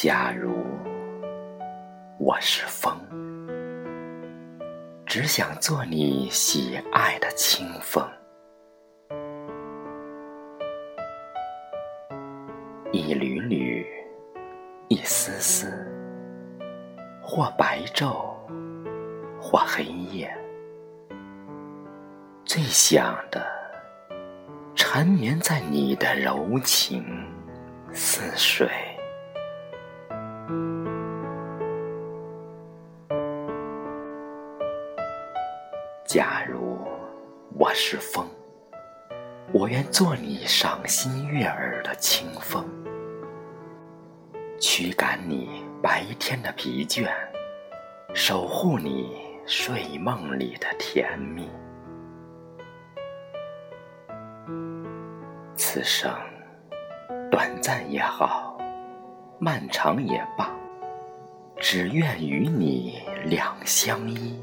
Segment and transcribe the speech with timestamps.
[0.00, 0.64] 假如
[2.20, 2.96] 我是风，
[5.04, 8.00] 只想做你喜爱的清风，
[12.92, 13.84] 一缕缕，
[14.86, 15.66] 一丝丝，
[17.20, 18.36] 或白昼，
[19.40, 20.32] 或黑夜，
[22.44, 23.44] 最想的，
[24.76, 27.04] 缠绵在你的柔情
[27.92, 28.68] 似水。
[36.08, 36.78] 假如
[37.58, 38.26] 我是风，
[39.52, 42.64] 我愿做你赏心悦耳的清风，
[44.58, 47.10] 驱赶你白天的疲倦，
[48.14, 51.46] 守护你睡梦里的甜蜜。
[55.54, 56.10] 此生
[57.30, 58.56] 短暂也好，
[59.38, 60.50] 漫长也罢，
[61.58, 64.42] 只愿与你两相依。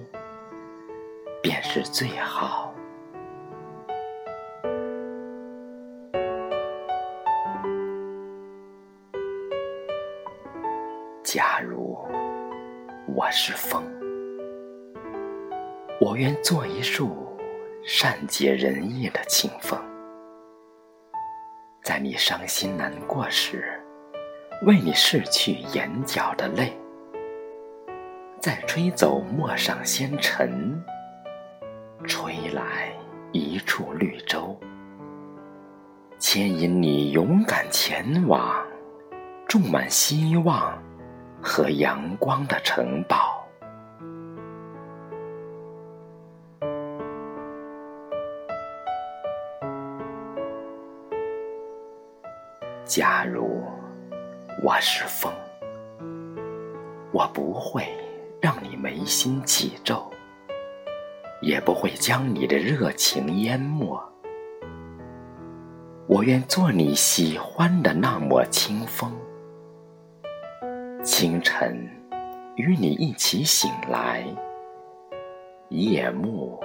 [1.46, 2.74] 便是最好。
[11.24, 11.96] 假如
[13.16, 13.84] 我是风，
[16.02, 17.38] 我愿做一束
[17.86, 19.80] 善解人意的清风，
[21.84, 23.80] 在你伤心难过时，
[24.64, 26.76] 为你拭去眼角的泪，
[28.40, 30.84] 再吹走陌上纤尘。
[32.06, 32.94] 吹来
[33.32, 34.56] 一处绿洲，
[36.20, 38.66] 牵引你勇敢前往
[39.48, 40.78] 种满希望
[41.42, 43.42] 和阳光的城堡。
[52.86, 53.64] 假如
[54.64, 55.34] 我是风，
[57.12, 57.86] 我不会
[58.40, 60.15] 让你眉心起皱。
[61.42, 64.02] 也不会将你的热情淹没。
[66.08, 69.12] 我愿做你喜欢的那抹清风，
[71.04, 71.90] 清晨
[72.56, 74.24] 与你一起醒来，
[75.70, 76.64] 夜幕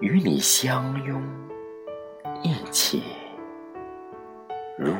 [0.00, 1.22] 与你相拥，
[2.42, 3.02] 一起
[4.76, 4.92] 入。